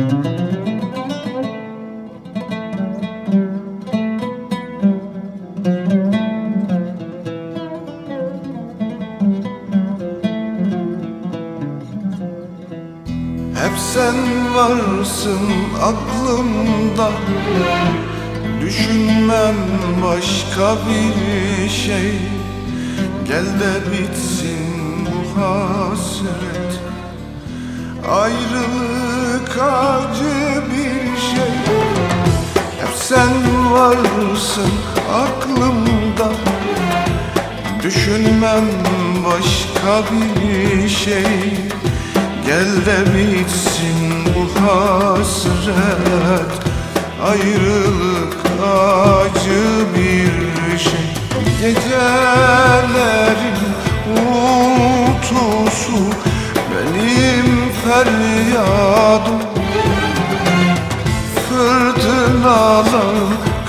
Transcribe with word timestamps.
Hep 0.00 0.08
sen 13.78 14.14
varsın 14.54 15.40
aklımda. 15.82 17.10
Düşünmem 18.60 19.56
başka 20.04 20.76
bir 20.88 21.68
şey. 21.68 22.12
Gel 23.28 23.44
de 23.44 23.92
bitsin 23.92 25.06
bu 25.06 25.40
hasret 25.40 26.80
Ayrılık 28.08 29.58
acı 29.62 30.62
bir 30.70 31.20
şey. 31.20 31.54
Hep 32.80 32.94
sen 32.94 33.72
varsın 33.72 34.72
aklımda. 35.14 36.32
Düşünmem 37.82 38.64
başka 39.26 40.14
bir 40.14 40.88
şey. 40.88 41.24
Gel 42.46 42.86
de 42.86 43.14
bitsin 43.14 44.24
bu 44.34 44.66
hasret. 44.66 46.52
Ayrılık 47.24 47.79
feryadım 58.60 59.40
Fırtınalar, 61.48 63.14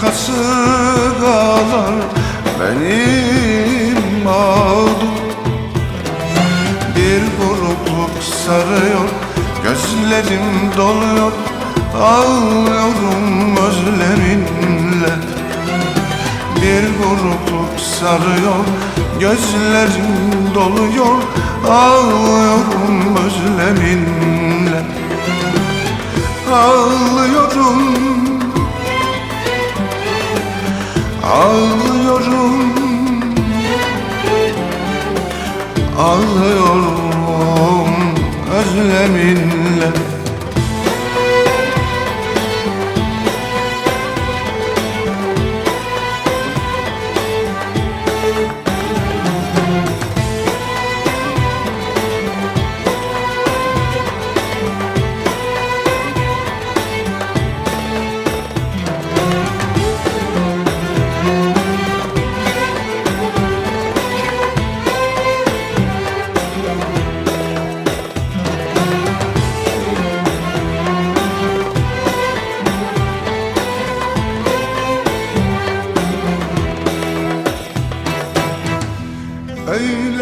kasırgalar 0.00 1.94
Benim 2.60 4.26
ağdım. 4.28 5.10
Bir 6.96 7.22
burukluk 7.38 8.22
sarıyor 8.46 9.08
Gözlerim 9.62 10.76
doluyor. 10.76 11.32
Ağlıyorum 12.02 13.56
özleminle 13.56 15.14
Bir 16.56 16.84
burukluk 16.98 17.80
sarıyor 17.80 18.64
Gözlerim 19.20 20.54
doluyor 20.54 21.16
Ağlıyorum 21.68 23.16
özleminle. 23.16 24.82
Ağlıyorum 26.52 27.80
Ağlıyorum. 31.24 32.60
Ağlıyorum 35.98 36.94
özleminle 38.58 39.59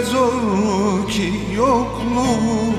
Öyle 0.00 0.10
zor 0.10 1.08
ki 1.08 1.32
yokluğum 1.56 2.74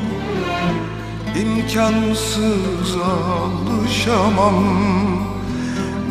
imkansız 1.42 2.96
alışamam. 2.96 4.64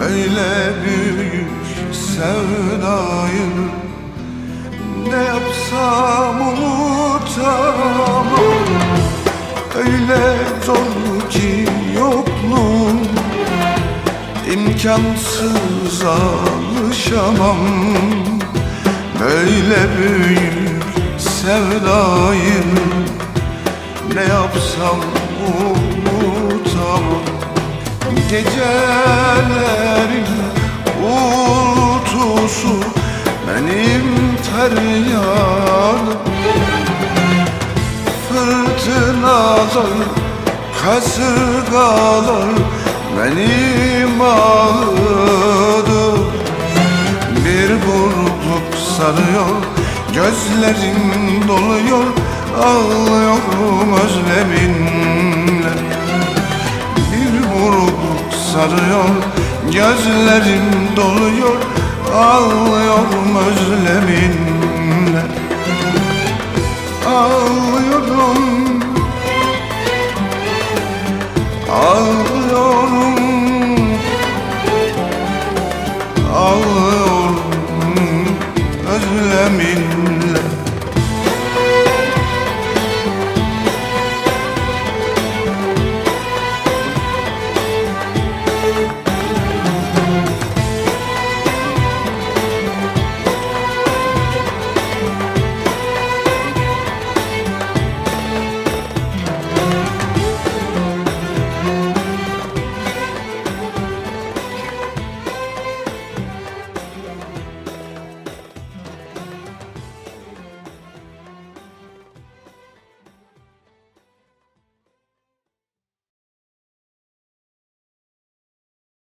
Böyle 0.01 0.73
büyük 0.85 1.95
sevdayı 1.95 3.51
Ne 5.09 5.23
yapsam 5.25 6.49
unutamam. 6.49 8.27
Öyle 9.77 10.37
zor 10.67 11.31
ki 11.31 11.67
yokluğum 11.99 13.01
imkansız 14.53 16.03
alışamam. 16.05 17.59
Böyle 19.21 19.79
büyük 19.99 20.80
sevdayı 21.43 22.63
Ne 24.15 24.21
yapsam 24.21 25.01
unutamam. 25.47 27.25
Gecelerin 28.31 30.27
uğultusu 31.05 32.75
Benim 33.49 34.07
feryadım 34.43 36.21
Fırtınalar, 38.29 39.99
kasırgalar 40.85 42.55
Benim 43.19 44.21
ağladım 44.21 45.01
bir 47.45 47.71
burukluk 47.71 48.69
sarıyor 48.97 49.70
Gözlerim 50.21 51.49
doluyor 51.49 52.05
Ağlıyorum 52.59 53.93
özleminle? 54.05 55.73
Bir 57.13 57.33
burukluk 57.53 58.35
sarıyor 58.53 59.09
Gözlerim 59.65 60.97
doluyor 60.97 61.57
Ağlıyorum 62.15 63.37
özleminle? 63.49 65.23
Ağlıyorum 67.07 68.39
Ağlıyorum 71.73 73.17
Ağlıyorum 76.35 77.00
من 79.11 80.20